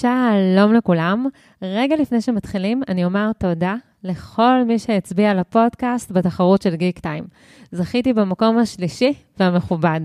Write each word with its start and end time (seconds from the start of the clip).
שלום 0.00 0.74
לכולם. 0.74 1.26
רגע 1.62 1.96
לפני 1.96 2.20
שמתחילים, 2.20 2.82
אני 2.88 3.04
אומר 3.04 3.32
תודה 3.32 3.74
לכל 4.04 4.62
מי 4.66 4.78
שהצביע 4.78 5.34
לפודקאסט 5.34 6.12
בתחרות 6.12 6.62
של 6.62 6.76
גיק 6.76 6.98
טיים. 6.98 7.24
זכיתי 7.72 8.12
במקום 8.12 8.58
השלישי 8.58 9.12
והמכובד. 9.38 10.00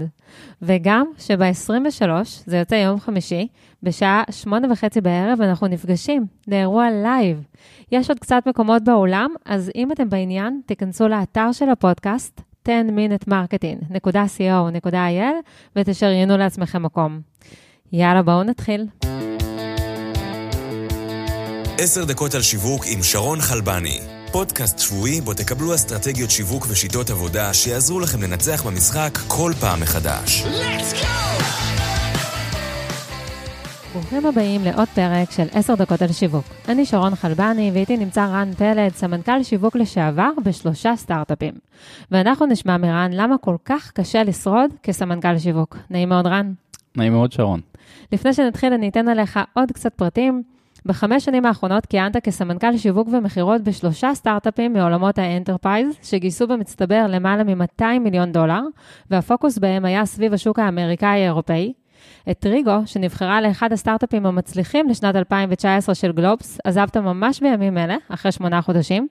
וגם 0.61 1.05
שב-23, 1.17 2.09
זה 2.45 2.57
יוצא 2.57 2.75
יום 2.75 2.99
חמישי, 2.99 3.47
בשעה 3.83 4.23
שמונה 4.31 4.67
וחצי 4.71 5.01
בערב 5.01 5.41
אנחנו 5.41 5.67
נפגשים 5.67 6.25
לאירוע 6.47 6.87
live. 7.03 7.43
יש 7.91 8.09
עוד 8.09 8.19
קצת 8.19 8.43
מקומות 8.47 8.83
באולם, 8.83 9.29
אז 9.45 9.71
אם 9.75 9.91
אתם 9.91 10.09
בעניין, 10.09 10.61
תיכנסו 10.65 11.07
לאתר 11.07 11.51
של 11.51 11.69
הפודקאסט, 11.69 12.41
10minutemarketing.co.il 12.67 15.33
ותשריינו 15.75 16.37
לעצמכם 16.37 16.83
מקום. 16.83 17.19
יאללה, 17.93 18.21
בואו 18.21 18.43
נתחיל. 18.43 18.85
עשר 21.77 22.05
דקות 22.05 22.35
על 22.35 22.41
שיווק 22.41 22.83
עם 22.87 23.03
שרון 23.03 23.41
חלבני. 23.41 23.99
פודקאסט 24.31 24.79
שבועי 24.79 25.21
בו 25.21 25.33
תקבלו 25.33 25.75
אסטרטגיות 25.75 26.31
שיווק 26.31 26.65
ושיטות 26.69 27.09
עבודה 27.09 27.53
שיעזרו 27.53 27.99
לכם 27.99 28.21
לנצח 28.21 28.63
במשחק 28.67 29.17
כל 29.27 29.51
פעם 29.59 29.81
מחדש. 29.81 30.43
ברוכים 33.93 34.25
הבאים 34.25 34.63
לעוד 34.63 34.87
פרק 34.95 35.31
של 35.31 35.47
10 35.51 35.75
דקות 35.75 36.01
על 36.01 36.11
שיווק. 36.11 36.45
אני 36.67 36.85
שרון 36.85 37.15
חלבני 37.15 37.71
ואיתי 37.73 37.97
נמצא 37.97 38.25
רן 38.25 38.53
פלד, 38.53 38.91
סמנכ"ל 38.95 39.43
שיווק 39.43 39.75
לשעבר 39.75 40.29
בשלושה 40.45 40.95
סטארט-אפים. 40.95 41.53
ואנחנו 42.11 42.45
נשמע 42.45 42.77
מרן 42.77 43.11
למה 43.13 43.37
כל 43.37 43.55
כך 43.65 43.91
קשה 43.91 44.23
לשרוד 44.23 44.71
כסמנכ"ל 44.83 45.37
שיווק. 45.37 45.77
נעים 45.89 46.09
מאוד 46.09 46.27
רן. 46.27 46.53
נעים 46.95 47.13
מאוד 47.13 47.31
שרון. 47.31 47.61
לפני 48.11 48.33
שנתחיל 48.33 48.73
אני 48.73 48.89
אתן 48.89 49.07
עליך 49.07 49.39
עוד 49.53 49.71
קצת 49.71 49.93
פרטים. 49.93 50.52
בחמש 50.85 51.25
שנים 51.25 51.45
האחרונות 51.45 51.85
כיהנת 51.85 52.17
כסמנכ"ל 52.17 52.77
שיווק 52.77 53.07
ומכירות 53.07 53.61
בשלושה 53.61 54.13
סטארט-אפים 54.13 54.73
מעולמות 54.73 55.17
ה 55.17 55.24
enterprise, 55.24 55.97
שגייסו 56.03 56.47
במצטבר 56.47 57.05
למעלה 57.09 57.43
מ-200 57.43 57.99
מיליון 58.01 58.31
דולר, 58.31 58.61
והפוקוס 59.11 59.57
בהם 59.57 59.85
היה 59.85 60.05
סביב 60.05 60.33
השוק 60.33 60.59
האמריקאי-אירופאי. 60.59 61.73
את 62.31 62.39
טריגו, 62.39 62.77
שנבחרה 62.85 63.41
לאחד 63.41 63.73
הסטארט-אפים 63.73 64.25
המצליחים 64.25 64.89
לשנת 64.89 65.15
2019 65.15 65.95
של 65.95 66.11
גלובס, 66.11 66.57
עזבת 66.63 66.97
ממש 66.97 67.39
בימים 67.39 67.77
אלה, 67.77 67.95
אחרי 68.09 68.31
שמונה 68.31 68.61
חודשים. 68.61 69.07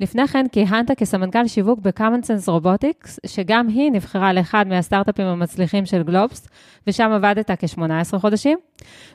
לפני 0.00 0.26
כן 0.28 0.46
כיהנת 0.52 0.90
כסמנכ"ל 0.90 1.48
שיווק 1.48 1.78
ב-common 1.82 2.24
sense 2.24 2.48
robotics, 2.48 3.16
שגם 3.26 3.68
היא 3.68 3.92
נבחרה 3.92 4.32
לאחד 4.32 4.64
מהסטארט-אפים 4.68 5.26
המצליחים 5.26 5.86
של 5.86 6.02
גלובס, 6.02 6.48
ושם 6.86 7.10
עבדת 7.12 7.50
כ-18 7.50 8.18
חודשים. 8.18 8.58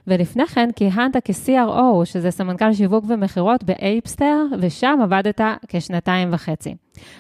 ולפני 0.08 0.48
כן 0.48 0.70
כיהנת 0.76 1.18
כ-CRO, 1.26 2.06
שזה 2.06 2.32
סמנכ"ל 2.32 2.74
שיווק 2.74 3.06
ומכירות 3.08 3.64
באייפסטר, 3.64 4.46
ושם 4.60 5.00
עבדת 5.04 5.42
כשנתיים 5.68 6.34
וחצי. 6.34 6.76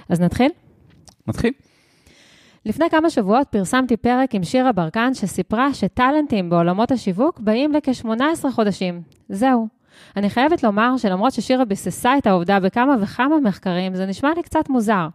אז 0.09 0.21
נתחיל? 0.21 0.51
נתחיל. 1.27 1.51
לפני 2.65 2.89
כמה 2.89 3.09
שבועות 3.09 3.47
פרסמתי 3.47 3.97
פרק 3.97 4.35
עם 4.35 4.43
שירה 4.43 4.71
ברקן 4.71 5.13
שסיפרה 5.13 5.73
שטאלנטים 5.73 6.49
בעולמות 6.49 6.91
השיווק 6.91 7.39
באים 7.39 7.71
לכ-18 7.71 8.51
חודשים. 8.51 9.01
זהו. 9.29 9.67
אני 10.17 10.29
חייבת 10.29 10.63
לומר 10.63 10.97
שלמרות 10.97 11.33
ששירה 11.33 11.65
ביססה 11.65 12.17
את 12.17 12.27
העובדה 12.27 12.59
בכמה 12.59 12.95
וכמה 13.01 13.39
מחקרים, 13.39 13.95
זה 13.95 14.05
נשמע 14.05 14.29
לי 14.35 14.43
קצת 14.43 14.69
מוזר. 14.69 15.07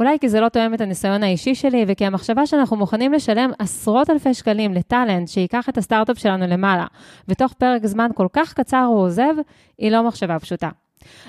אולי 0.00 0.18
כי 0.18 0.28
זה 0.28 0.40
לא 0.40 0.48
תואם 0.48 0.74
את 0.74 0.80
הניסיון 0.80 1.22
האישי 1.22 1.54
שלי, 1.54 1.84
וכי 1.88 2.06
המחשבה 2.06 2.46
שאנחנו 2.46 2.76
מוכנים 2.76 3.12
לשלם 3.12 3.50
עשרות 3.58 4.10
אלפי 4.10 4.34
שקלים 4.34 4.74
לטאלנט 4.74 5.28
שייקח 5.28 5.68
את 5.68 5.78
הסטארט-אפ 5.78 6.18
שלנו 6.18 6.46
למעלה, 6.46 6.86
ותוך 7.28 7.52
פרק 7.52 7.86
זמן 7.86 8.10
כל 8.14 8.26
כך 8.32 8.52
קצר 8.52 8.84
הוא 8.88 9.00
עוזב, 9.00 9.34
היא 9.78 9.90
לא 9.90 10.02
מחשבה 10.02 10.38
פשוטה. 10.38 10.68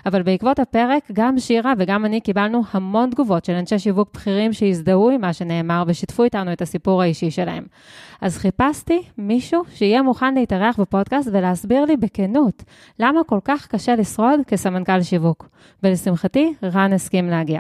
אבל 0.06 0.24
בעקבות 0.24 0.60
הפרק, 0.60 1.04
גם 1.14 1.40
שירה 1.40 1.74
וגם 1.78 2.06
אני 2.06 2.22
קיבלנו 2.22 2.64
המון 2.72 3.10
תגובות 3.10 3.46
של 3.46 3.54
אנשי 3.54 3.80
שיווק 3.80 4.10
בכירים 4.14 4.54
שהזדהו 4.54 5.10
עם 5.10 5.22
מה 5.22 5.34
שנאמר 5.34 5.84
ושיתפו 5.88 6.24
איתנו 6.24 6.54
את 6.54 6.62
הסיפור 6.62 7.02
האישי 7.02 7.32
שלהם. 7.32 7.66
אז 8.22 8.38
חיפשתי 8.38 9.02
מישהו 9.18 9.64
שיהיה 9.74 10.02
מוכן 10.02 10.34
להתארח 10.34 10.80
בפודקאסט 10.80 11.30
ולהסביר 11.34 11.86
לי 11.86 11.98
בכנות 11.98 12.64
למה 13.00 13.24
כל 13.24 13.40
כך 13.44 13.68
קשה 13.68 13.96
לשרוד 13.96 14.40
כסמנכ"ל 14.48 15.02
שיווק. 15.02 15.50
ולשמחתי, 15.84 16.54
רן 16.64 16.94
הסכים 16.94 17.30
להגיע. 17.30 17.60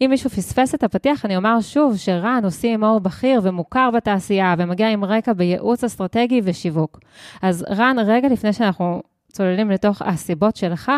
אם 0.00 0.10
מישהו 0.10 0.30
פספס 0.30 0.74
את 0.74 0.84
הפתיח, 0.84 1.24
אני 1.24 1.36
אומר 1.36 1.60
שוב 1.60 1.96
שרן 1.96 2.40
הוא 2.42 2.50
CMO 2.50 2.98
בכיר 2.98 3.40
ומוכר 3.42 3.90
בתעשייה 3.90 4.54
ומגיע 4.58 4.88
עם 4.88 5.04
רקע 5.04 5.32
בייעוץ 5.32 5.84
אסטרטגי 5.84 6.40
ושיווק. 6.44 7.00
אז 7.42 7.64
רן, 7.70 7.96
רגע 8.06 8.28
לפני 8.28 8.52
שאנחנו 8.52 9.02
צוללים 9.34 9.70
לתוך 9.70 10.02
הסיבות 10.02 10.56
שלך, 10.56 10.92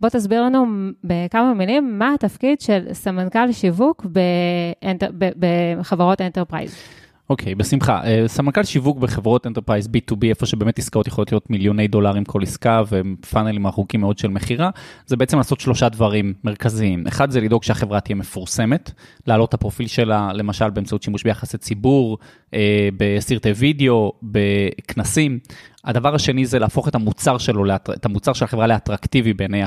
בוא 0.00 0.08
תסביר 0.08 0.42
לנו 0.42 0.66
בכמה 1.04 1.54
מילים 1.54 1.98
מה 1.98 2.14
התפקיד 2.14 2.60
של 2.60 2.84
סמנכ"ל 2.92 3.52
שיווק 3.52 4.06
באנטר, 4.06 5.10
בחברות 5.78 6.20
enterprise. 6.20 6.76
אוקיי, 7.30 7.52
okay, 7.52 7.56
בשמחה. 7.56 8.02
אה, 8.02 8.28
סמנכ"ל 8.28 8.62
שיווק 8.62 8.98
בחברות 8.98 9.46
enterprise 9.46 9.86
B2B, 9.86 10.18
איפה 10.28 10.46
שבאמת 10.46 10.78
עסקאות 10.78 11.06
יכולות 11.06 11.32
להיות 11.32 11.50
מיליוני 11.50 11.88
דולרים 11.88 12.24
כל 12.24 12.42
עסקה 12.42 12.82
ו 12.88 12.98
funnels 12.98 13.66
ארוכים 13.66 14.00
מאוד 14.00 14.18
של 14.18 14.28
מכירה, 14.28 14.70
זה 15.06 15.16
בעצם 15.16 15.36
לעשות 15.36 15.60
שלושה 15.60 15.88
דברים 15.88 16.34
מרכזיים. 16.44 17.06
אחד 17.06 17.30
זה 17.30 17.40
לדאוג 17.40 17.62
שהחברה 17.62 18.00
תהיה 18.00 18.16
מפורסמת, 18.16 18.90
להעלות 19.26 19.48
את 19.48 19.54
הפרופיל 19.54 19.86
שלה, 19.86 20.30
למשל 20.32 20.70
באמצעות 20.70 21.02
שימוש 21.02 21.22
ביחסי 21.22 21.58
ציבור, 21.58 22.18
אה, 22.50 22.54
בסרטי 22.96 23.50
וידאו, 23.50 24.12
בכנסים. 24.22 25.38
הדבר 25.84 26.14
השני 26.14 26.46
זה 26.46 26.58
להפוך 26.58 26.88
את 26.88 26.94
המוצר 26.94 27.38
שלו, 27.38 27.74
את 27.74 28.06
המוצר 28.06 28.32
של 28.32 28.44
החברה 28.44 28.66
לאטרקטיבי 28.66 29.32
בעיני 29.32 29.60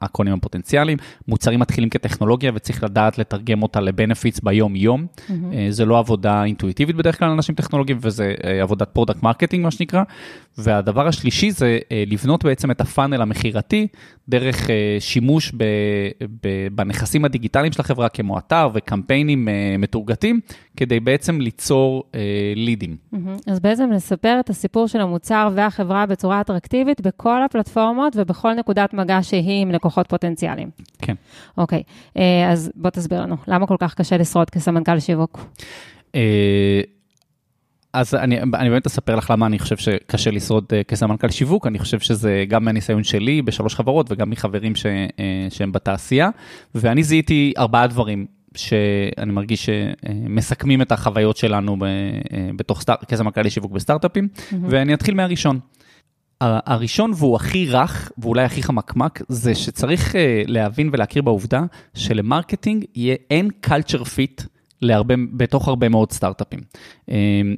הקונים 0.00 0.34
הפוטנציאליים. 0.34 0.98
מוצרים 1.28 1.60
מתחילים 1.60 1.90
כטכנולוגיה 1.90 2.52
וצריך 2.54 2.84
לדעת 2.84 3.18
לתרגם 3.18 3.62
אותה 3.62 3.80
ל 3.80 3.87
benefits 3.87 4.40
ביום-יום. 4.40 5.06
Mm-hmm. 5.16 5.32
זה 5.70 5.84
לא 5.84 5.98
עבודה 5.98 6.44
אינטואיטיבית 6.44 6.96
בדרך 6.96 7.18
כלל 7.18 7.28
לאנשים 7.28 7.54
טכנולוגיים, 7.54 7.98
וזה 8.02 8.34
אה, 8.44 8.62
עבודת 8.62 8.88
product 8.88 9.22
marketing, 9.22 9.64
מה 9.64 9.70
שנקרא. 9.70 10.02
והדבר 10.58 11.06
השלישי 11.06 11.50
זה 11.50 11.78
אה, 11.92 12.04
לבנות 12.06 12.44
בעצם 12.44 12.70
את 12.70 12.80
ה 12.80 12.86
funnel 12.86 13.22
המכירתי 13.22 13.86
דרך 14.28 14.66
שימוש 14.98 15.52
ב, 15.56 15.64
ב, 16.42 16.68
בנכסים 16.72 17.24
הדיגיטליים 17.24 17.72
של 17.72 17.80
החברה, 17.80 18.08
כמו 18.08 18.38
אתר 18.38 18.68
וקמפיינים 18.74 19.48
מטורגטים, 19.78 20.40
כדי 20.76 21.00
בעצם 21.00 21.40
ליצור 21.40 22.04
לידים. 22.56 22.96
Mm-hmm. 23.14 23.50
אז 23.52 23.60
בעצם 23.60 23.90
לספר 23.90 24.36
את 24.40 24.50
הסיפור 24.50 24.86
של 24.86 25.00
המוצר 25.00 25.48
וה... 25.54 25.65
החברה 25.66 26.06
בצורה 26.06 26.40
אטרקטיבית 26.40 27.00
בכל 27.00 27.42
הפלטפורמות 27.42 28.16
ובכל 28.16 28.54
נקודת 28.54 28.94
מגע 28.94 29.18
שהיא 29.22 29.62
עם 29.62 29.70
לקוחות 29.70 30.06
פוטנציאליים. 30.08 30.70
כן. 31.02 31.14
אוקיי, 31.58 31.82
אה, 32.16 32.52
אז 32.52 32.72
בוא 32.74 32.90
תסביר 32.90 33.20
לנו, 33.20 33.36
למה 33.48 33.66
כל 33.66 33.76
כך 33.80 33.94
קשה 33.94 34.16
לשרוד 34.16 34.50
כסמנכ"ל 34.50 35.00
שיווק? 35.00 35.40
אה, 36.14 36.80
אז 37.92 38.14
אני, 38.14 38.40
אני 38.40 38.70
באמת 38.70 38.86
אספר 38.86 39.16
לך 39.16 39.30
למה 39.30 39.46
אני 39.46 39.58
חושב 39.58 39.76
שקשה 39.76 40.30
לשרוד 40.30 40.64
uh, 40.64 40.84
כסמנכ"ל 40.84 41.30
שיווק, 41.30 41.66
אני 41.66 41.78
חושב 41.78 42.00
שזה 42.00 42.44
גם 42.48 42.64
מהניסיון 42.64 43.04
שלי 43.04 43.42
בשלוש 43.42 43.74
חברות 43.74 44.06
וגם 44.12 44.30
מחברים 44.30 44.74
ש, 44.74 44.86
uh, 44.86 45.54
שהם 45.54 45.72
בתעשייה, 45.72 46.30
ואני 46.74 47.02
זיהיתי 47.02 47.52
ארבעה 47.58 47.86
דברים 47.86 48.26
שאני 48.56 49.32
מרגיש 49.32 49.66
שמסכמים 49.66 50.82
את 50.82 50.92
החוויות 50.92 51.36
שלנו 51.36 51.76
בתוך 52.56 52.80
סטארט, 52.80 53.04
כסמנכ"לי 53.04 53.50
שיווק 53.50 53.72
בסטארט-אפים, 53.72 54.28
mm-hmm. 54.34 54.54
ואני 54.62 54.94
אתחיל 54.94 55.14
מהראשון. 55.14 55.58
הראשון 56.40 57.10
והוא 57.16 57.36
הכי 57.36 57.66
רך 57.70 58.12
ואולי 58.18 58.44
הכי 58.44 58.62
חמקמק, 58.62 59.22
זה 59.28 59.54
שצריך 59.54 60.14
להבין 60.46 60.90
ולהכיר 60.92 61.22
בעובדה 61.22 61.62
של 61.94 62.16
marketing 62.16 62.84
יהיה 62.94 63.16
אין 63.30 63.50
culture 63.66 64.02
fit 64.02 64.46
להרבה, 64.82 65.14
בתוך 65.32 65.68
הרבה 65.68 65.88
מאוד 65.88 66.12
סטארט-אפים. 66.12 66.60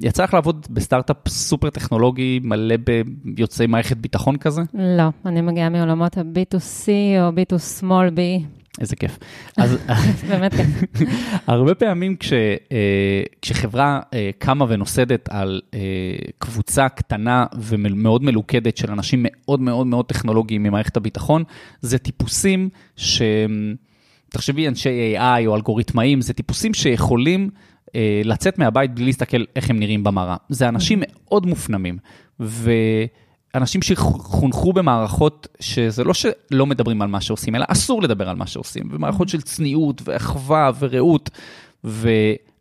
יצא 0.02 0.24
לך 0.24 0.34
לעבוד 0.34 0.66
בסטארט-אפ 0.70 1.28
סופר 1.28 1.70
טכנולוגי 1.70 2.40
מלא 2.42 2.74
ביוצאי 3.24 3.66
מערכת 3.66 3.96
ביטחון 3.96 4.36
כזה? 4.36 4.62
לא, 4.74 5.08
אני 5.26 5.40
מגיעה 5.40 5.68
מעולמות 5.68 6.18
ה-B2C 6.18 6.88
או 7.20 7.28
B2 7.28 7.80
small 7.80 8.10
B. 8.16 8.44
איזה 8.80 8.96
כיף. 8.96 9.18
אז 9.56 9.78
באמת 10.28 10.54
כיף. 10.54 10.68
הרבה 11.46 11.74
פעמים 11.74 12.16
כש, 12.16 12.32
אה, 12.32 13.22
כשחברה 13.42 14.00
אה, 14.14 14.30
קמה 14.38 14.64
ונוסדת 14.68 15.28
על 15.32 15.60
אה, 15.74 15.80
קבוצה 16.38 16.88
קטנה 16.88 17.46
ומאוד 17.58 18.22
מלוכדת 18.22 18.76
של 18.76 18.90
אנשים 18.90 19.26
מאוד 19.28 19.60
מאוד 19.60 19.86
מאוד 19.86 20.04
טכנולוגיים 20.04 20.62
ממערכת 20.62 20.96
הביטחון, 20.96 21.44
זה 21.80 21.98
טיפוסים 21.98 22.68
ש... 22.96 23.22
תחשבי, 24.30 24.68
אנשי 24.68 25.14
AI 25.16 25.46
או 25.46 25.56
אלגוריתמאים, 25.56 26.20
זה 26.20 26.32
טיפוסים 26.32 26.74
שיכולים 26.74 27.50
לצאת 28.24 28.58
מהבית 28.58 28.94
בלי 28.94 29.04
להסתכל 29.04 29.44
איך 29.56 29.70
הם 29.70 29.78
נראים 29.78 30.04
במראה. 30.04 30.36
זה 30.48 30.68
אנשים 30.68 31.02
מאוד 31.02 31.46
מופנמים. 31.46 31.98
ו... 32.40 32.72
אנשים 33.58 33.82
שחונכו 33.82 34.72
במערכות 34.72 35.46
שזה 35.60 36.04
לא 36.04 36.14
שלא 36.14 36.66
מדברים 36.66 37.02
על 37.02 37.08
מה 37.08 37.20
שעושים, 37.20 37.54
אלא 37.54 37.64
אסור 37.68 38.02
לדבר 38.02 38.28
על 38.28 38.36
מה 38.36 38.46
שעושים, 38.46 38.88
ומערכות 38.90 39.28
של 39.28 39.40
צניעות 39.40 40.02
ואחווה 40.04 40.70
ורעות, 40.78 41.30
ו... 41.84 42.08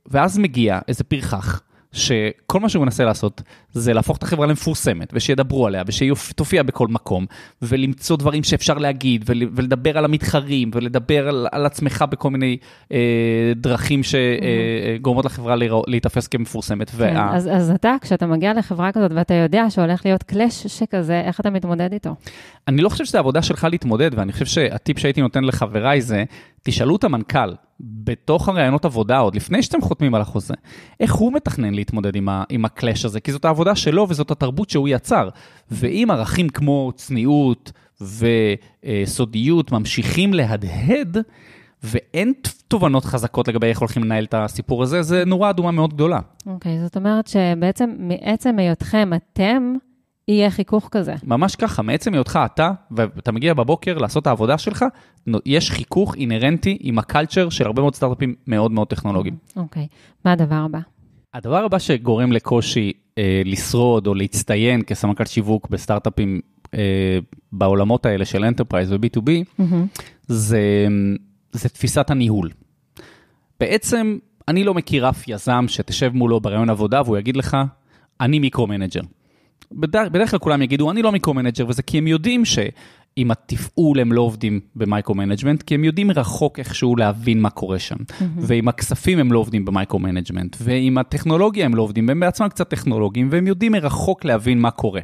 ואז 0.06 0.38
מגיע 0.38 0.80
איזה 0.88 1.04
פרחח 1.04 1.62
שכל 1.98 2.60
מה 2.60 2.70
שהוא 2.70 2.84
מנסה 2.84 3.06
לעשות 3.06 3.42
זה 3.72 3.94
להפוך 3.94 4.18
את 4.18 4.24
החברה 4.24 4.48
למפורסמת, 4.48 5.10
ושידברו 5.14 5.68
עליה, 5.68 5.84
ושהיא 5.88 6.14
תופיע 6.36 6.64
בכל 6.64 6.88
מקום, 6.88 7.26
ולמצוא 7.62 8.18
דברים 8.18 8.44
שאפשר 8.44 8.78
להגיד, 8.78 9.26
ול, 9.28 9.44
ולדבר 9.56 9.98
על 9.98 10.06
המתחרים, 10.06 10.72
ולדבר 10.74 11.28
על, 11.28 11.48
על 11.52 11.66
עצמך 11.66 12.06
בכל 12.10 12.30
מיני 12.30 12.58
אה, 12.92 12.98
דרכים 13.56 14.02
שגורמות 14.04 15.26
אה, 15.26 15.30
לחברה 15.30 15.56
להירא, 15.56 15.82
להיתפס 15.88 16.28
כמפורסמת. 16.28 16.90
כן, 16.90 16.98
וה... 16.98 17.36
אז, 17.36 17.50
אז 17.54 17.72
אתה, 17.72 17.96
כשאתה 18.02 18.26
מגיע 18.26 18.54
לחברה 18.54 18.92
כזאת 18.92 19.12
ואתה 19.16 19.34
יודע 19.34 19.70
שהולך 19.70 20.06
להיות 20.06 20.24
קלאש 20.24 20.68
שכזה, 20.68 21.22
איך 21.22 21.40
אתה 21.40 21.50
מתמודד 21.50 21.94
איתו? 21.94 22.16
אני 22.68 22.82
לא 22.82 22.90
חושב 22.90 23.06
שזה 23.06 23.20
עבודה 23.20 23.42
שלך 23.42 23.68
להתמודד, 23.72 24.12
ואני 24.14 24.34
חושב 24.34 24.46
שהטיפ 24.46 25.00
שהייתי 25.00 25.22
נותן 25.22 25.44
לחבריי 25.44 26.02
זה, 26.02 26.24
תשאלו 26.64 26.96
את 26.96 27.04
המנכ"ל, 27.04 27.54
בתוך 27.80 28.50
הראיונות 28.50 28.86
עבודה, 28.86 29.18
עוד 29.18 29.36
לפני 29.36 29.64
שאתם 29.64 29.82
חותמים 29.82 30.16
על 30.16 30.22
החוזה, 30.22 30.54
איך 31.00 31.14
הוא 31.14 31.34
מתכנן 31.34 31.74
להתמודד 31.74 32.16
עם, 32.16 32.30
עם 32.50 32.66
הקלאש 32.66 33.06
הזה, 33.06 33.20
כי 33.20 33.32
זאת 33.32 33.46
העבודה 33.46 33.76
שלו 33.76 34.06
וזאת 34.10 34.32
התרבות 34.32 34.70
שהוא 34.70 34.88
יצר. 34.88 35.30
ואם 35.72 36.08
ערכים 36.12 36.50
כמו 36.50 36.92
צניעות 36.96 37.72
וסודיות 38.02 39.72
ממשיכים 39.72 40.34
להדהד, 40.34 41.18
ואין 41.84 42.34
תובנות 42.68 43.06
חזקות 43.06 43.48
לגבי 43.48 43.68
איך 43.68 43.80
הולכים 43.80 44.04
לנהל 44.04 44.24
את 44.24 44.34
הסיפור 44.34 44.84
הזה, 44.84 45.02
זה 45.02 45.24
נורה 45.26 45.50
אדומה 45.50 45.72
מאוד 45.72 45.94
גדולה. 45.94 46.20
אוקיי, 46.46 46.78
okay, 46.78 46.84
זאת 46.84 46.98
אומרת 46.98 47.28
שבעצם 47.28 47.90
מעצם 48.00 48.60
היותכם 48.60 49.10
אתם, 49.14 49.74
יהיה 50.28 50.52
חיכוך 50.52 50.90
כזה. 50.92 51.14
ממש 51.24 51.56
ככה, 51.56 51.82
מעצם 51.82 52.14
היותך 52.14 52.40
אתה, 52.46 52.72
ואתה 52.92 53.32
מגיע 53.32 53.54
בבוקר 53.54 53.98
לעשות 53.98 54.22
את 54.22 54.28
העבודה 54.28 54.58
שלך, 54.58 54.86
יש 55.46 55.72
חיכוך 55.72 56.16
אינהרנטי 56.16 56.78
עם 56.82 57.00
ה 57.00 57.06
culture 57.06 57.50
של 57.50 57.66
הרבה 57.66 57.82
מאוד 57.82 57.96
סטארט-אפים 57.96 58.36
מאוד 58.48 58.72
מאוד 58.72 58.88
טכנולוגיים. 58.88 59.36
אוקיי, 59.56 59.84
okay. 59.84 59.96
מה 60.26 60.32
הדבר 60.32 60.56
הבא? 60.56 60.80
הדבר 61.34 61.66
הבא 61.66 61.80
שגורם 61.80 62.32
לקושי 62.32 62.92
אה, 63.18 63.42
לשרוד 63.46 64.08
או 64.08 64.14
להצטיין 64.14 64.82
כסמנכ"ל 64.82 65.26
שיווק 65.26 65.70
בסטארט-אפים 65.70 66.42
אה, 66.74 67.20
בעולמות 67.52 68.06
האלה 68.06 68.26
של 68.26 68.44
enterprise 68.44 68.92
ו-B2B, 68.92 69.30
mm-hmm. 69.60 70.02
זה, 70.28 70.88
זה 71.52 71.70
תפיסת 71.70 72.10
הניהול. 72.10 72.50
בעצם, 73.60 74.18
אני 74.48 74.64
לא 74.64 74.74
מכיר 74.74 75.10
אף 75.10 75.28
יזם 75.28 75.66
שתשב 75.68 76.12
מולו 76.14 76.40
בראיון 76.40 76.69
עבודה 76.70 77.02
והוא 77.02 77.18
יגיד 77.18 77.38
לך, 77.38 77.58
אני 78.22 78.40
micro-manager. 78.40 79.02
בדרך, 79.71 80.09
בדרך 80.09 80.31
כלל 80.31 80.39
כולם 80.39 80.62
יגידו, 80.62 80.92
אני 80.92 81.01
לא 81.01 81.12
micro-manager, 81.12 81.66
וזה 81.68 81.83
כי 81.83 81.98
הם 81.98 82.07
יודעים 82.07 82.45
שעם 82.45 83.31
התפעול 83.31 84.00
הם 84.00 84.12
לא 84.12 84.21
עובדים 84.21 84.59
ב 84.75 84.80
micro-management, 84.80 85.64
כי 85.63 85.75
הם 85.75 85.83
יודעים 85.83 86.07
מרחוק 86.07 86.59
איכשהו 86.59 86.95
להבין 86.95 87.42
מה 87.42 87.50
קורה 87.50 87.80
שם. 87.80 87.95
Mm-hmm. 87.95 88.24
ועם 88.38 88.68
הכספים 88.68 89.19
הם 89.19 89.31
לא 89.31 89.39
עובדים 89.39 89.65
ב 89.66 89.71
micro-management, 89.71 90.58
ועם 90.59 90.98
הטכנולוגיה 90.98 91.65
הם 91.65 91.75
לא 91.75 91.81
עובדים, 91.81 92.07
והם 92.07 92.19
בעצמם 92.19 92.48
קצת 92.50 92.69
טכנולוגיים, 92.69 93.27
והם 93.31 93.48
יודעים 93.48 93.71
מרחוק 93.71 94.25
להבין 94.25 94.59
מה 94.59 94.71
קורה. 94.71 95.01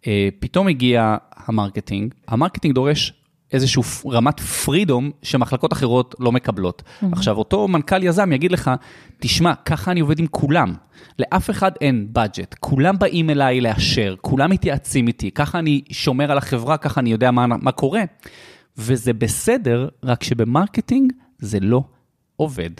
Uh, 0.00 0.04
פתאום 0.38 0.68
הגיע 0.68 1.16
ה 1.36 1.43
marketing, 1.43 2.14
ה 2.28 2.33
marketing 2.33 2.74
דורש 2.74 3.12
איזושהי 3.52 3.82
רמת 4.06 4.40
freedom 4.40 5.10
שמחלקות 5.22 5.72
אחרות 5.72 6.14
לא 6.20 6.32
מקבלות. 6.32 6.82
Mm-hmm. 6.82 7.06
עכשיו, 7.12 7.36
אותו 7.36 7.68
מנכ"ל 7.68 8.02
יזם 8.02 8.32
יגיד 8.32 8.52
לך, 8.52 8.70
תשמע, 9.18 9.54
ככה 9.54 9.90
אני 9.90 10.00
עובד 10.00 10.18
עם 10.18 10.26
כולם. 10.26 10.74
לאף 11.18 11.50
אחד 11.50 11.72
אין 11.80 12.08
budget, 12.12 12.54
כולם 12.60 12.98
באים 12.98 13.30
אליי 13.30 13.60
לאשר, 13.60 14.14
כולם 14.20 14.50
מתייעצים 14.50 15.08
איתי, 15.08 15.30
ככה 15.30 15.58
אני 15.58 15.82
שומר 15.90 16.30
על 16.30 16.38
החברה, 16.38 16.76
ככה 16.76 17.00
אני 17.00 17.10
יודע 17.10 17.30
מה, 17.30 17.46
מה 17.46 17.72
קורה. 17.72 18.02
וזה 18.76 19.12
בסדר, 19.12 19.88
רק 20.02 20.22
שב 20.22 20.44
marketing 20.44 21.12
זה 21.38 21.60
לא 21.60 21.82
עובד. 22.36 22.70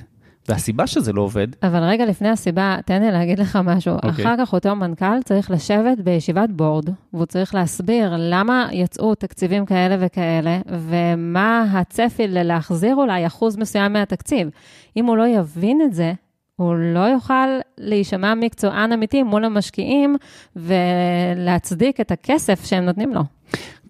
והסיבה 0.49 0.87
שזה 0.87 1.13
לא 1.13 1.23
עובד... 1.23 1.49
אבל 1.63 1.83
רגע 1.83 2.07
לפני 2.07 2.29
הסיבה, 2.29 2.77
תן 2.85 3.03
לי 3.03 3.11
להגיד 3.11 3.39
לך 3.39 3.59
משהו. 3.65 3.97
Okay. 3.97 4.07
אוקיי. 4.07 4.25
אחר 4.25 4.35
כך 4.39 4.53
אותו 4.53 4.77
מנכ"ל 4.77 5.23
צריך 5.25 5.51
לשבת 5.51 5.99
בישיבת 5.99 6.51
board, 6.51 6.89
והוא 7.13 7.27
צריך 7.27 7.55
להסביר 7.55 8.15
למה 8.19 8.69
יצאו 8.73 9.15
תקציבים 9.15 9.67
כאלה 9.67 9.97
וכאלה, 10.01 10.61
ומה 10.69 11.67
הצפי 11.73 12.29
ללהחזיר 12.29 12.97
אולי 12.97 13.27
אחוז 13.27 13.57
מסוים 13.57 13.93
מהתקציב. 13.93 14.49
אם 14.97 15.07
הוא 15.07 15.17
לא 15.17 15.27
יבין 15.27 15.83
את 15.85 15.95
זה, 15.95 16.13
הוא 16.57 16.75
לא 16.75 17.01
יוכל 17.01 17.49
להישמע 17.79 18.35
מקצוען 18.35 18.93
אמיתי 18.93 19.23
מול 19.23 19.45
המשקיעים 19.45 20.17
ולהצדיק 20.57 22.01
את 22.01 22.11
הכסף 22.11 22.65
שהם 22.65 22.85
נותנים 22.85 23.15
לו. 23.15 23.23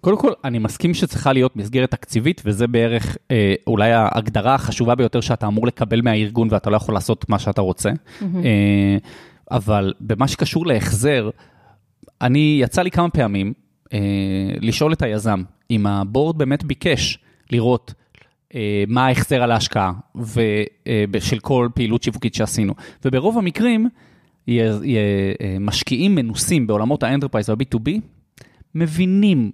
קודם 0.01 0.17
כל, 0.17 0.31
אני 0.43 0.59
מסכים 0.59 0.93
שצריכה 0.93 1.33
להיות 1.33 1.55
מסגרת 1.55 1.91
תקציבית, 1.91 2.41
וזה 2.45 2.67
בערך 2.67 3.17
אה, 3.31 3.53
אולי 3.67 3.91
ההגדרה 3.91 4.55
החשובה 4.55 4.95
ביותר 4.95 5.21
שאתה 5.21 5.47
אמור 5.47 5.67
לקבל 5.67 6.01
מהארגון 6.01 6.47
ואתה 6.51 6.69
לא 6.69 6.75
יכול 6.75 6.93
לעשות 6.93 7.29
מה 7.29 7.39
שאתה 7.39 7.61
רוצה. 7.61 7.89
Mm-hmm. 7.89 8.23
אה, 8.23 8.97
אבל 9.51 9.93
במה 9.99 10.27
שקשור 10.27 10.67
להחזר, 10.67 11.29
אני, 12.21 12.59
יצא 12.61 12.81
לי 12.81 12.91
כמה 12.91 13.09
פעמים 13.09 13.53
אה, 13.93 13.99
לשאול 14.61 14.93
את 14.93 15.01
היזם, 15.01 15.43
אם 15.71 15.87
הבורד 15.87 16.37
באמת 16.37 16.63
ביקש 16.63 17.19
לראות 17.51 17.93
אה, 18.55 18.83
מה 18.87 19.05
ההחזר 19.05 19.43
על 19.43 19.51
ההשקעה 19.51 19.93
אה, 20.87 21.03
של 21.19 21.39
כל 21.39 21.69
פעילות 21.73 22.03
שיווקית 22.03 22.33
שעשינו. 22.33 22.73
וברוב 23.05 23.37
המקרים, 23.37 23.89
יהיה, 24.47 24.73
יהיה, 24.83 25.01
אה, 25.41 25.57
משקיעים 25.59 26.15
מנוסים 26.15 26.67
בעולמות 26.67 27.03
ה 27.03 27.07
enterprise 27.07 27.49
וה-B2B, 27.49 27.89
מבינים 28.75 29.51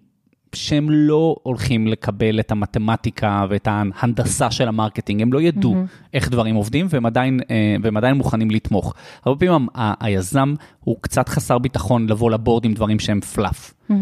שהם 0.55 0.89
לא 0.89 1.35
הולכים 1.43 1.87
לקבל 1.87 2.39
את 2.39 2.51
המתמטיקה 2.51 3.45
ואת 3.49 3.67
ההנדסה 3.71 4.51
של 4.51 4.67
ה 4.67 4.72
marketing, 4.72 5.21
הם 5.21 5.33
לא 5.33 5.41
ידעו 5.41 5.73
mm-hmm. 5.73 6.07
איך 6.13 6.29
דברים 6.29 6.55
עובדים 6.55 6.87
והם 6.89 7.05
עדיין, 7.05 7.39
והם 7.81 7.97
עדיין 7.97 8.15
מוכנים 8.15 8.51
לתמוך. 8.51 8.93
הרבה 9.25 9.47
פעמים 9.47 9.67
היזם 9.99 10.53
הוא 10.83 10.95
קצת 11.01 11.29
חסר 11.29 11.57
ביטחון 11.57 12.07
לבוא 12.09 12.31
ל 12.31 12.37
board 12.37 12.65
עם 12.65 12.73
דברים 12.73 12.99
שהם 12.99 13.21
fluff. 13.21 13.73
Mm-hmm. 13.91 13.93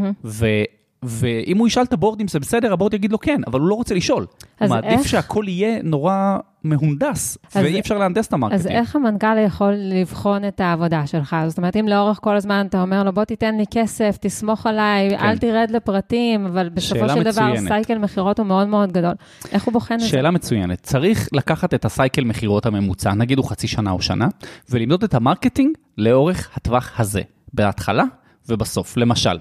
ואם 1.04 1.58
הוא 1.58 1.68
ישאל 1.68 1.84
את 1.84 1.94
ה 1.94 1.99
board 1.99 2.22
אם 2.22 2.28
זה 2.28 2.40
בסדר, 2.40 2.74
ה 2.74 2.77
board 2.77 2.94
יגיד 2.94 3.12
לו 3.12 3.20
כן, 3.20 3.42
אבל 3.48 3.60
הוא 3.60 3.68
לא 3.68 3.76
רוצה 3.76 3.96
לשאול. 3.96 4.26
הוא 4.60 4.70
מעדיף 4.70 5.00
איך... 5.00 5.08
שהכל 5.08 5.46
יהיה 5.48 5.80
נורא 5.84 6.38
מהונדס, 6.64 7.38
ואי 7.56 7.80
אפשר 7.80 7.98
להנדס 7.98 8.28
את 8.28 8.34
ה 8.34 8.36
marketing. 8.36 8.62
אז 8.62 8.68
איך 8.68 8.96
המנכ"ל 8.96 9.38
יכול 9.46 9.74
לבחון 9.78 10.48
את 10.48 10.60
העבודה 10.60 11.08
שלך? 11.08 11.36
זאת 11.48 11.58
אומרת, 11.58 11.76
אם 11.76 11.88
לאורך 11.88 12.20
כל 12.22 12.36
הזמן 12.36 12.66
אתה 12.70 12.82
אומר 12.82 13.04
לו, 13.04 13.14
בוא 13.14 13.24
תיתן 13.24 13.58
לי 13.58 13.64
כסף, 13.72 14.18
תסמוך 14.22 14.68
עליי, 14.68 15.10
כן. 15.10 15.26
אל 15.26 15.38
תרד 15.38 15.72
לפרטים, 15.72 16.46
אבל 16.46 16.70
בסופו 16.70 17.10
של 17.10 17.24
דבר 17.24 17.48
מצוינת. 17.52 17.68
cycle 17.68 17.98
מכירות 17.98 18.40
הוא 18.40 18.48
מאוד 18.48 18.68
מאוד 18.68 18.92
גדול. 18.92 19.14
איך 19.52 19.64
הוא 19.64 19.74
בוחן 19.74 19.96
את 19.96 20.00
זה? 20.00 20.08
שאלה 20.08 20.32
מצוינת. 20.32 20.82
צריך 20.82 21.30
לקחת 21.34 21.74
את 21.74 21.86
ה 21.86 21.92
cycle 21.92 22.24
מכירות 22.24 22.66
הממוצע, 22.66 23.14
נגיד 23.14 23.38
הוא 23.38 23.50
חצי 23.50 23.68
שנה 23.68 23.92
או 23.92 24.02
שנה, 24.02 24.28
ולמדוד 24.70 25.04
את 25.04 25.14
ה 25.14 25.20
marketing 25.20 25.78
לאורך 25.98 26.50
הטווח 26.56 27.00
הזה, 27.00 27.22
בהתחלה 27.54 28.04
ובסוף. 28.50 28.98
למשל, 28.98 29.38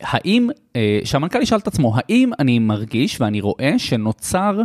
האם, 0.00 0.50
אה, 0.76 1.00
שהמנכ"ל 1.04 1.42
ישאל 1.42 1.58
את 1.58 1.66
עצמו, 1.66 1.92
האם 1.96 2.30
אני 2.38 2.58
מרגיש 2.58 3.20
ואני 3.20 3.40
רואה 3.40 3.74
שנוצר 3.78 4.60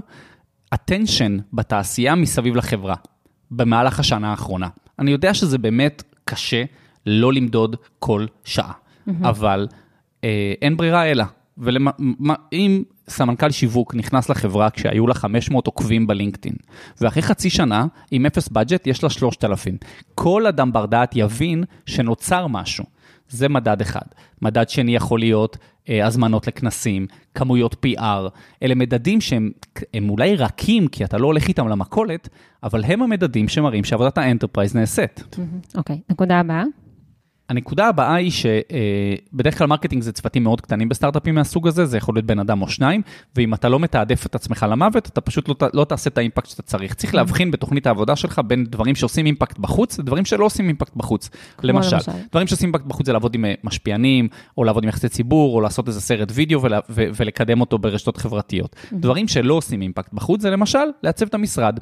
attention 0.75 1.41
בתעשייה 1.53 2.15
מסביב 2.15 2.55
לחברה 2.55 2.95
במהלך 3.51 3.99
השנה 3.99 4.31
האחרונה? 4.31 4.67
אני 4.99 5.11
יודע 5.11 5.33
שזה 5.33 5.57
באמת 5.57 6.03
קשה 6.25 6.63
לא 7.05 7.33
למדוד 7.33 7.75
כל 7.99 8.25
שעה, 8.43 8.71
mm-hmm. 8.71 9.11
אבל 9.21 9.67
אה, 10.23 10.53
אין 10.61 10.77
ברירה 10.77 11.11
אלא. 11.11 11.23
ואם 11.57 12.83
סמנכ"ל 13.09 13.51
שיווק 13.51 13.95
נכנס 13.95 14.29
לחברה 14.29 14.69
כשהיו 14.69 15.07
לה 15.07 15.13
500 15.13 15.67
עוקבים 15.67 16.07
בלינקדאין, 16.07 16.55
ואחרי 17.01 17.21
חצי 17.21 17.49
שנה, 17.49 17.85
עם 18.11 18.25
אפס 18.25 18.49
budget, 18.49 18.87
יש 18.87 19.03
לה 19.03 19.09
3,000. 19.09 19.77
כל 20.15 20.47
אדם 20.47 20.73
בר 20.73 20.85
דעת 20.85 21.11
יבין 21.15 21.63
שנוצר 21.85 22.47
משהו. 22.47 22.85
זה 23.29 23.49
מדד 23.49 23.81
אחד. 23.81 24.05
מדד 24.41 24.69
שני 24.69 24.95
יכול 24.95 25.19
להיות 25.19 25.57
אה, 25.89 26.07
הזמנות 26.07 26.47
לכנסים, 26.47 27.07
כמויות 27.35 27.85
PR, 27.85 28.29
אלה 28.63 28.75
מדדים 28.75 29.21
שהם 29.21 29.51
אולי 30.09 30.35
רכים, 30.35 30.87
כי 30.87 31.05
אתה 31.05 31.17
לא 31.17 31.27
הולך 31.27 31.47
איתם 31.47 31.67
למכולת, 31.67 32.29
אבל 32.63 32.83
הם 32.83 33.01
המדדים 33.01 33.47
שמראים 33.47 33.83
שעבודת 33.83 34.17
ה 34.17 34.23
enterprise 34.23 34.75
נעשית. 34.75 35.37
אוקיי, 35.75 35.95
okay. 35.95 35.99
נקודה 36.09 36.39
הבאה. 36.39 36.63
הנקודה 37.49 37.87
הבאה 37.87 38.15
היא 38.15 38.31
שבדרך 38.31 39.57
כלל 39.57 39.67
marketing 39.67 40.03
זה 40.03 40.11
צוותים 40.11 40.43
מאוד 40.43 40.61
קטנים 40.61 40.89
בסטארט-אפים 40.89 41.35
מהסוג 41.35 41.67
הזה, 41.67 41.85
זה 41.85 41.97
יכול 41.97 42.15
להיות 42.15 42.25
בן 42.25 42.39
אדם 42.39 42.61
או 42.61 42.67
שניים, 42.67 43.01
ואם 43.35 43.53
אתה 43.53 43.69
לא 43.69 43.79
מתעדף 43.79 44.25
את 44.25 44.35
עצמך 44.35 44.65
למוות, 44.69 45.07
אתה 45.07 45.21
פשוט 45.21 45.49
לא, 45.49 45.55
לא 45.73 45.83
תעשה 45.83 46.09
את 46.09 46.17
האימפקט 46.17 46.49
שאתה 46.49 46.61
צריך. 46.61 46.93
צריך 46.93 47.13
mm-hmm. 47.13 47.15
להבחין 47.15 47.51
בתוכנית 47.51 47.87
העבודה 47.87 48.15
שלך 48.15 48.41
בין 48.47 48.65
דברים 48.65 48.95
שעושים 48.95 49.25
אימפקט 49.25 49.59
בחוץ 49.59 49.99
לדברים 49.99 50.25
שלא 50.25 50.45
עושים 50.45 50.67
אימפקט 50.67 50.95
בחוץ. 50.95 51.29
למשל, 51.63 51.95
למשל, 51.95 52.11
דברים 52.31 52.47
שעושים 52.47 52.67
אימפקט 52.67 52.85
בחוץ 52.85 53.05
זה 53.05 53.13
לעבוד 53.13 53.35
עם 53.35 53.45
אה, 53.45 53.53
משפיענים, 53.63 54.27
או 54.57 54.63
לעבוד 54.63 54.83
עם 54.83 54.89
יחסי 54.89 55.09
ציבור, 55.09 55.55
או 55.55 55.61
לעשות 55.61 55.87
איזה 55.87 56.01
סרט 56.01 56.31
וידאו 56.33 56.61
ולה, 56.61 56.79
ו, 56.89 57.05
ולקדם 57.15 57.61
אותו 57.61 57.77
ברשתות 57.77 58.17
חברתיות. 58.17 58.75
Mm-hmm. 58.75 58.95
דברים 58.95 59.27
שלא 59.27 59.53
עושים 59.53 59.81
אימפקט 59.81 60.13
בחוץ 60.13 60.41
זה 60.41 60.49
למשל 60.49 60.85
לעצב 61.03 61.25
את 61.25 61.33
המשרד, 61.33 61.79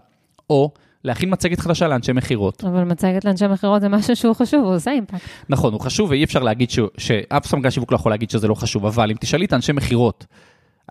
או 0.50 0.72
להכין 1.04 1.34
מצגת 1.34 1.60
חדשה 1.60 1.88
לאנשי 1.88 2.14
מכירות. 2.14 2.64
אבל 2.64 2.84
מצגת 2.84 3.26
לאנשי 3.26 3.48
מכירות 3.48 3.82
זה 3.82 3.90
משהו 3.90 4.16
שהוא 4.16 4.34
חשוב, 4.34 4.64
הוא 4.66 4.76
עושה 4.76 4.92
אימפקט. 4.92 5.22
נכון, 5.50 5.74
הוא 5.74 5.82
חשוב 5.82 6.10
ואי 6.10 6.24
אפשר 6.24 6.40
להגיד 6.40 6.70
ש... 6.70 6.80
שאף 6.98 7.48
סמגן 7.48 7.72
שיווק 7.72 7.92
לא 7.92 7.96
יכול 7.96 8.12
להגיד 8.12 8.30
שזה 8.30 8.48
לא 8.48 8.54
חשוב, 8.54 8.86
אבל 8.86 9.12
אם 9.12 9.16
תשאלי 9.20 9.46
את 9.46 9.54
האנשי 9.54 9.72
מכירות, 9.72 10.26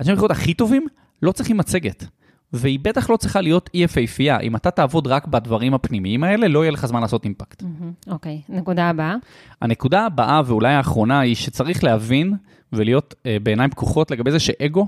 אנשי 0.01 0.13
מכירות 0.13 0.31
הכי 0.31 0.55
טובים 0.55 0.87
לא 1.23 1.33
צריכים 1.33 1.57
מצגת. 1.57 2.05
והיא 2.53 2.79
בטח 2.83 3.11
לא 3.11 3.17
צריכה 3.17 3.41
להיות 3.41 3.71
אי 3.75 3.83
יפהפייה. 3.83 4.41
אם 4.41 4.57
אתה 4.57 4.71
תעבוד 4.71 5.07
רק 5.07 5.27
בדברים 5.27 5.75
הפנימיים 5.75 6.25
האלה, 6.25 6.49
לא 6.49 6.61
יהיה 6.65 6.71
לך 6.71 6.87
זמן 6.87 7.01
לעשות 7.01 7.25
אימפקט. 7.25 7.63
אוקיי, 8.11 8.41
נקודה 8.49 8.89
הבאה. 8.89 9.15
הנקודה 9.63 10.07
הבאה 10.07 10.43
ואולי 10.47 10.75
האחרונה 10.75 11.21
היא 11.21 11.35
שצריך 11.35 11.85
להבין 11.85 12.35
ולהיות 12.73 13.15
אה, 13.27 13.37
בעיניים 13.43 13.71
פקוחות 13.71 14.11
לגבי 14.11 14.31
זה 14.31 14.39
שאגו 14.39 14.87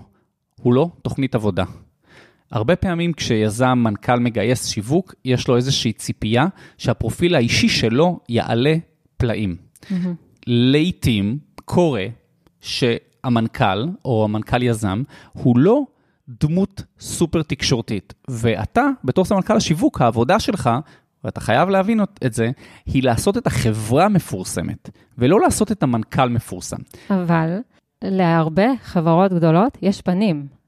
הוא 0.63 0.75
לא 0.75 0.89
תוכנית 1.03 1.35
עבודה. 1.35 1.65
הרבה 2.55 2.77
פעמים 2.77 3.13
כשיזם, 3.13 3.79
מנכ"ל 3.85 4.19
מגייס 4.19 4.67
שיווק, 4.67 5.15
יש 5.25 5.49
לו 5.49 5.57
איזושהי 5.57 5.93
ציפייה 5.93 6.47
שהפרופיל 6.79 7.35
האישי 7.35 7.69
שלו 7.69 8.21
יעלה 8.29 8.75
פלאים. 9.17 9.57
לעתים 10.47 11.39
קורה 11.65 12.07
שהמנכ"ל 12.61 13.87
או 14.05 14.25
המנכ"ל 14.25 14.63
יזם 14.63 15.03
הוא 15.33 15.59
לא 15.59 15.83
דמות 16.29 16.83
סופר 17.01 17.43
תקשורתית, 17.43 18.15
ואתה, 18.29 18.87
בתור 19.05 19.25
סמנכ"ל 19.25 19.57
השיווק, 19.57 20.01
העבודה 20.01 20.41
שלך, 20.41 20.71
ואתה 21.25 21.41
חייב 21.41 21.69
להבין 21.69 22.01
את 22.27 22.33
זה, 22.33 22.51
היא 22.87 23.03
לעשות 23.03 23.37
את 23.37 23.47
החברה 23.47 24.09
מפורסמת, 24.09 24.91
ולא 25.19 25.41
לעשות 25.41 25.73
את 25.73 25.83
המנכ"ל 25.83 26.29
מפורסם. 26.29 26.77
אבל 27.11 27.59
להרבה 28.05 28.67
חברות 28.83 29.33
גדולות 29.33 29.79
יש 29.83 30.01
פנים. 30.01 30.64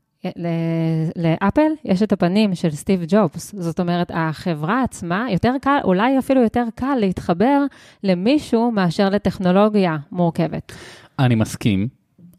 לאפל 1.17 1.71
יש 1.85 2.03
את 2.03 2.13
הפנים 2.13 2.55
של 2.55 2.71
סטיב 2.71 3.05
ג'ובס. 3.09 3.55
זאת 3.59 3.81
אומרת, 3.81 4.11
החברה 4.15 4.83
עצמה, 4.83 5.27
יותר 5.31 5.53
קל, 5.63 5.79
אולי 5.85 6.19
אפילו 6.19 6.43
יותר 6.43 6.65
קל 6.75 6.97
להתחבר 7.01 7.63
למישהו 8.03 8.71
מאשר 8.71 9.09
לטכנולוגיה 9.09 9.97
מורכבת. 10.13 10.73
אני 11.19 11.35
מסכים, 11.35 11.89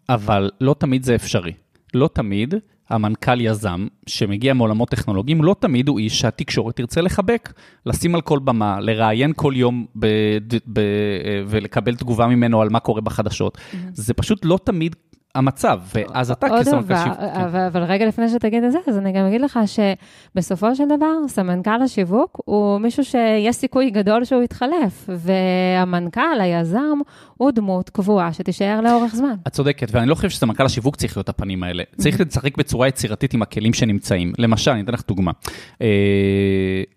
אבל 0.10 0.50
לא 0.62 0.76
תמיד 0.80 1.04
זה 1.04 1.16
אפשרי. 1.16 1.54
לא 1.94 2.10
תמיד 2.14 2.54
המנכ"ל 2.90 3.42
יזם 3.42 3.88
שמגיע 4.08 4.54
מעולמות 4.54 4.90
טכנולוגיים, 4.90 5.44
לא 5.44 5.56
תמיד 5.60 5.88
הוא 5.88 6.00
איש 6.00 6.20
שהתקשורת 6.20 6.76
תרצה 6.76 7.02
לחבק, 7.02 7.54
לשים 7.86 8.16
על 8.16 8.22
כל 8.22 8.40
במה, 8.40 8.80
לראיין 8.80 9.34
כל 9.36 9.54
יום 9.56 9.86
ב, 10.00 10.08
ב, 10.74 10.82
ולקבל 11.48 11.96
תגובה 11.96 12.28
ממנו 12.28 12.62
על 12.62 12.70
מה 12.70 12.80
קורה 12.80 13.02
בחדשות. 13.02 13.58
Mm-hmm. 13.58 13.76
זה 13.94 14.14
פשוט 14.14 14.46
לא 14.46 14.60
תמיד 14.64 14.96
המצב, 15.38 15.80
ואז 15.96 16.32
אתה 16.32 16.48
כסמנכ"ל 16.50 16.96
שיווק... 16.96 17.18
כן. 17.18 17.42
אבל, 17.42 17.60
אבל 17.60 17.84
רגע 17.84 18.06
לפני 18.06 18.30
שתגיד 18.30 18.64
את 18.64 18.72
זה, 18.72 18.78
אז 18.88 18.98
אני 18.98 19.12
גם 19.12 19.26
אגיד 19.26 19.42
לך 19.42 19.60
שבסופו 19.66 20.76
של 20.76 20.84
דבר, 20.86 21.28
סמנכ"ל 21.28 21.82
השיווק 21.84 22.42
הוא 22.46 22.80
מישהו 22.80 23.04
שיש 23.04 23.56
סיכוי 23.56 23.90
גדול 23.90 24.26
שהוא 24.26 24.44
יתחלף, 24.44 25.10
והמנכ"ל, 25.10 26.42
היזם, 26.42 27.00
הוא 27.38 27.52
דמות 27.52 27.90
קבועה 27.90 28.34
שתישאר 28.34 28.82
לאורך 28.82 29.16
זמן. 29.16 29.36
את 29.48 29.54
צודקת, 29.54 29.88
ואני 29.92 30.10
לא 30.10 30.16
חושב 30.16 30.30
שסמנכ"ל 30.30 30.66
השיווק 30.66 30.96
צריך 30.96 31.18
להיות 31.18 31.30
הפנים 31.30 31.64
האלה. 31.64 31.84
צריך 31.98 32.22
לשחק 32.22 32.58
בצורה 32.58 32.88
יצירתית 32.88 33.34
עם 33.34 33.42
הכלים 33.42 33.74
שנמצאים. 33.74 34.34
למשל, 34.38 34.72
אני 34.72 34.82
אתן 34.82 34.94
לך 34.94 35.02
דוגמה. 35.08 35.32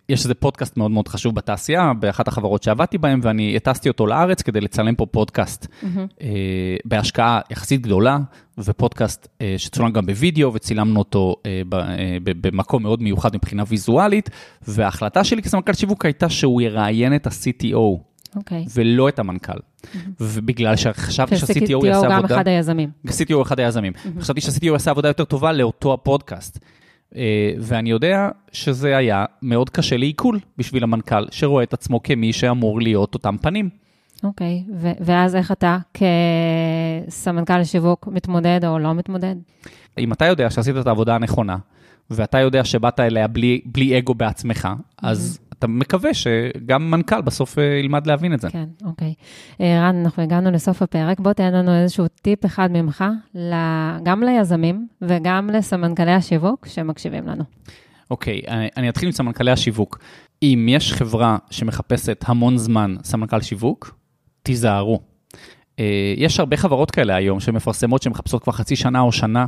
יש 0.08 0.22
איזה 0.22 0.34
פודקאסט 0.34 0.76
מאוד 0.76 0.90
מאוד 0.90 1.08
חשוב 1.08 1.34
בתעשייה, 1.34 1.92
באחת 2.00 2.28
החברות 2.28 2.62
שעבדתי 2.62 2.98
בהן, 2.98 3.20
ואני 3.22 3.56
הטסתי 3.56 3.88
אותו 3.88 4.06
לארץ 4.06 4.42
כדי 4.42 4.60
לצלם 4.60 4.94
פה 4.94 5.06
פודקאסט 5.06 5.66
בהשקעה 6.84 7.40
יחסית 7.50 7.80
גדולה, 7.82 8.18
ופודקאסט 8.58 9.28
שצולם 9.56 9.92
גם 9.92 10.06
בווידאו, 10.06 10.54
וצילמנו 10.54 10.98
אותו 10.98 11.36
במקום 12.24 12.82
מאוד 12.82 13.02
מיוחד 13.02 13.36
מבחינה 13.36 13.62
ויזואלית, 13.68 14.30
וההחלטה 14.68 15.24
שלי 15.24 15.42
כסמנכ"ל 15.42 15.72
שיווק 15.72 16.04
הייתה 16.04 16.28
שהוא 16.28 16.62
יראיין 16.62 17.14
את 17.14 17.26
ה-CTO. 17.26 17.74
Okay. 17.74 18.36
אוקיי. 18.36 18.64
ולא 18.74 19.08
את 19.08 19.18
המנכ"ל. 19.18 19.52
Mm-hmm. 19.52 19.96
ובגלל 20.20 20.76
שחשבתי 20.76 21.36
שה-CTO 21.36 21.86
יעשה 21.86 22.06
עבודה... 22.06 22.08
ש-CTO 22.08 22.16
גם 22.18 22.24
אחד 22.24 22.48
היזמים. 22.48 22.90
CTO 23.06 23.34
הוא 23.34 23.42
אחד 23.42 23.60
היזמים. 23.60 23.92
Mm-hmm. 23.92 24.20
חשבתי 24.20 24.40
שה-CTO 24.40 24.66
יעשה 24.66 24.90
עבודה 24.90 25.08
יותר 25.08 25.24
טובה 25.24 25.52
לאותו 25.52 25.94
הפודקאסט. 25.94 26.58
ואני 27.58 27.90
יודע 27.90 28.28
שזה 28.52 28.96
היה 28.96 29.24
מאוד 29.42 29.70
קשה 29.70 29.96
לעיכול 29.96 30.38
בשביל 30.58 30.82
המנכ"ל, 30.82 31.26
שרואה 31.30 31.62
את 31.62 31.72
עצמו 31.72 32.02
כמי 32.02 32.32
שאמור 32.32 32.80
להיות 32.80 33.14
אותם 33.14 33.36
פנים. 33.42 33.70
אוקיי, 34.24 34.64
okay. 34.68 34.86
ואז 35.00 35.36
איך 35.36 35.52
אתה 35.52 35.78
כסמנכ"ל 37.08 37.64
שיווק 37.64 38.08
מתמודד 38.12 38.64
או 38.64 38.78
לא 38.78 38.94
מתמודד? 38.94 39.36
אם 39.98 40.12
אתה 40.12 40.24
יודע 40.24 40.50
שעשית 40.50 40.76
את 40.76 40.86
העבודה 40.86 41.14
הנכונה, 41.14 41.56
ואתה 42.10 42.38
יודע 42.38 42.64
שבאת 42.64 43.00
אליה 43.00 43.26
בלי, 43.26 43.60
בלי 43.66 43.98
אגו 43.98 44.14
בעצמך, 44.14 44.68
אז 45.02 45.38
mm-hmm. 45.40 45.54
אתה 45.58 45.66
מקווה 45.66 46.14
שגם 46.14 46.90
מנכ"ל 46.90 47.20
בסוף 47.20 47.58
ילמד 47.80 48.06
להבין 48.06 48.34
את 48.34 48.40
זה. 48.40 48.50
כן, 48.50 48.68
אוקיי. 48.84 49.14
רן, 49.60 50.02
אנחנו 50.04 50.22
הגענו 50.22 50.50
לסוף 50.50 50.82
הפרק, 50.82 51.20
בוא 51.20 51.32
תן 51.32 51.52
לנו 51.52 51.82
איזשהו 51.82 52.08
טיפ 52.08 52.46
אחד 52.46 52.68
ממך, 52.72 53.04
גם 54.02 54.22
ליזמים 54.22 54.86
וגם 55.02 55.50
לסמנכ"לי 55.50 56.12
השיווק 56.12 56.66
שמקשיבים 56.66 57.26
לנו. 57.26 57.44
אוקיי, 58.10 58.40
אני, 58.48 58.68
אני 58.76 58.88
אתחיל 58.88 59.08
עם 59.08 59.12
סמנכ"לי 59.12 59.50
השיווק. 59.50 59.98
אם 60.42 60.66
יש 60.68 60.92
חברה 60.92 61.38
שמחפשת 61.50 62.24
המון 62.26 62.56
זמן 62.56 62.96
סמנכ"ל 63.04 63.40
שיווק, 63.40 63.99
תיזהרו. 64.42 65.00
יש 66.16 66.40
הרבה 66.40 66.56
חברות 66.56 66.90
כאלה 66.90 67.14
היום 67.14 67.40
שמפרסמות 67.40 68.02
שמחפשות 68.02 68.42
כבר 68.42 68.52
חצי 68.52 68.76
שנה 68.76 69.00
או 69.00 69.12
שנה. 69.12 69.46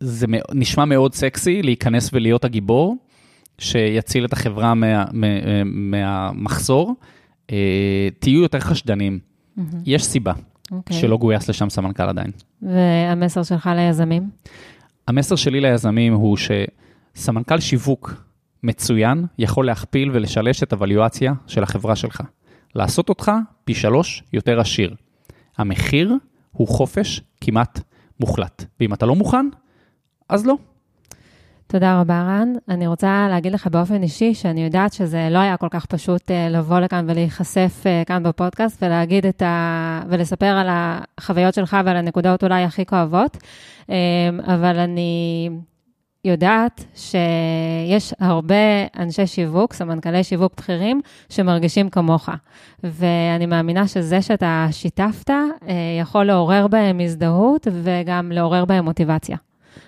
זה 0.00 0.26
נשמע 0.54 0.84
מאוד 0.84 1.14
סקסי 1.14 1.62
להיכנס 1.62 2.10
ולהיות 2.12 2.44
הגיבור, 2.44 2.96
שיציל 3.58 4.24
את 4.24 4.32
החברה 4.32 4.74
מה, 4.74 5.04
מה, 5.12 5.26
מהמחסור, 5.64 6.94
תהיו 8.18 8.42
יותר 8.42 8.60
חשדנים. 8.60 9.18
Mm-hmm. 9.18 9.62
יש 9.86 10.04
סיבה 10.04 10.32
okay. 10.32 10.72
אוקיי. 10.72 10.96
שלא 10.96 11.16
גויס 11.16 11.48
לשם 11.48 11.70
סמנכ"ל 11.70 12.02
עדיין. 12.02 12.30
והמסר 12.62 13.42
שלך 13.42 13.70
ליזמים? 13.76 14.30
המסר 15.08 15.36
שלי 15.36 15.60
ליזמים 15.60 16.14
הוא 16.14 16.36
שסמנכ"ל 17.16 17.60
שיווק 17.60 18.14
מצוין 18.62 19.26
יכול 19.38 19.66
להכפיל 19.66 20.10
ולשלש 20.10 20.62
את 20.62 20.72
הווליואציה 20.72 21.32
של 21.46 21.62
החברה 21.62 21.96
שלך. 21.96 22.22
לעשות 22.76 23.08
אותך 23.08 23.32
פי 23.64 23.74
שלוש 23.74 24.22
יותר 24.32 24.60
עשיר. 24.60 24.94
המחיר 25.58 26.12
הוא 26.52 26.68
חופש 26.68 27.22
כמעט 27.40 27.80
מוחלט, 28.20 28.64
ואם 28.80 28.94
אתה 28.94 29.06
לא 29.06 29.14
מוכן, 29.14 29.46
אז 30.28 30.46
לא. 30.46 30.54
תודה 31.66 32.00
רבה, 32.00 32.22
רן. 32.22 32.52
אני 32.68 32.86
רוצה 32.86 33.26
להגיד 33.30 33.52
לך 33.52 33.66
באופן 33.66 34.02
אישי, 34.02 34.34
שאני 34.34 34.64
יודעת 34.64 34.92
שזה 34.92 35.28
לא 35.30 35.38
היה 35.38 35.56
כל 35.56 35.68
כך 35.70 35.86
פשוט 35.86 36.30
לבוא 36.50 36.80
לכאן 36.80 37.04
ולהיחשף 37.08 37.84
כאן 38.06 38.22
בפודקאסט 38.22 38.82
ולהגיד 38.82 39.26
את 39.26 39.42
ה... 39.42 40.02
ולספר 40.08 40.46
על 40.46 40.66
החוויות 40.70 41.54
שלך 41.54 41.76
ועל 41.84 41.96
הנקודות 41.96 42.44
אולי 42.44 42.62
הכי 42.64 42.86
כואבות, 42.86 43.36
אבל 44.46 44.78
אני 44.78 45.50
יודעת 46.26 46.84
שיש 46.94 48.14
הרבה 48.20 48.54
אנשי 48.98 49.26
שיווק, 49.26 49.72
סמנכ"לי 49.72 50.24
שיווק 50.24 50.52
בכירים, 50.56 51.00
שמרגישים 51.28 51.90
כמוך. 51.90 52.28
ואני 52.84 53.46
מאמינה 53.46 53.88
שזה 53.88 54.22
שאתה 54.22 54.66
שיתפת, 54.70 55.30
יכול 56.00 56.24
לעורר 56.24 56.66
בהם 56.66 57.00
הזדהות 57.00 57.66
וגם 57.82 58.32
לעורר 58.32 58.64
בהם 58.64 58.84
מוטיבציה. 58.84 59.36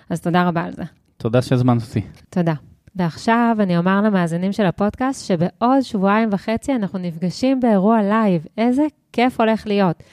אז 0.09 0.21
תודה 0.21 0.47
רבה 0.47 0.63
על 0.63 0.73
זה. 0.73 0.83
תודה 1.17 1.41
שהזמנת 1.41 1.81
אותי. 1.81 2.01
תודה. 2.29 2.53
ועכשיו 2.95 3.57
אני 3.59 3.77
אומר 3.77 4.01
למאזינים 4.01 4.51
של 4.51 4.65
הפודקאסט 4.65 5.27
שבעוד 5.27 5.81
שבועיים 5.81 6.29
וחצי 6.31 6.75
אנחנו 6.75 6.99
נפגשים 6.99 7.59
באירוע 7.59 8.01
לייב. 8.01 8.45
איזה 8.57 8.83
כיף 9.13 9.39
הולך 9.39 9.67
להיות. 9.67 10.03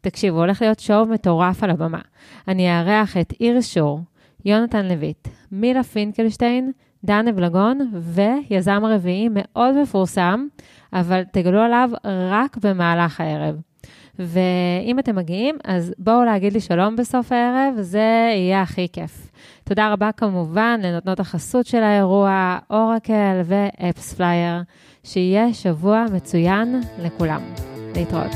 תקשיבו, 0.00 0.38
הולך 0.38 0.62
להיות 0.62 0.80
show 0.80 1.06
מטורף 1.06 1.62
על 1.62 1.70
הבמה. 1.70 2.00
אני 2.48 2.78
אארח 2.78 3.16
את 3.16 3.32
איריס 3.40 3.74
שור, 3.74 4.00
יונתן 4.44 4.86
לויט, 4.88 5.28
מילה 5.52 5.82
פינקלשטיין, 5.82 6.72
דן 7.04 7.28
אבלגון 7.28 7.90
ויזם 7.94 8.84
רביעי 8.84 9.28
מאוד 9.30 9.82
מפורסם, 9.82 10.46
אבל 10.92 11.22
תגלו 11.32 11.60
עליו 11.60 11.90
רק 12.30 12.56
במהלך 12.56 13.20
הערב. 13.20 13.54
ואם 14.18 14.98
אתם 14.98 15.16
מגיעים, 15.16 15.56
אז 15.64 15.92
בואו 15.98 16.24
להגיד 16.24 16.52
לי 16.52 16.60
שלום 16.60 16.96
בסוף 16.96 17.32
הערב, 17.32 17.74
זה 17.80 18.32
יהיה 18.34 18.62
הכי 18.62 18.88
כיף. 18.92 19.30
תודה 19.64 19.92
רבה 19.92 20.12
כמובן 20.12 20.80
לנותנות 20.82 21.20
החסות 21.20 21.66
של 21.66 21.82
האירוע, 21.82 22.58
Oracle 22.70 23.40
ו 23.44 24.12
AppsFlyer. 24.12 24.62
שיהיה 25.04 25.54
שבוע 25.54 26.04
מצוין 26.12 26.80
לכולם. 26.98 27.40
להתראות. 27.94 28.32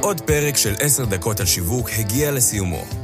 עוד 0.00 0.20
פרק 0.20 0.56
של 0.56 0.72
10 0.80 1.04
דקות 1.04 1.40
על 1.40 1.46
שיווק 1.46 1.88
הגיע 1.98 2.32
לסיומו. 2.32 3.03